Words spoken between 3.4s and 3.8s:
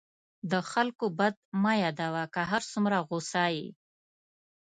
یې.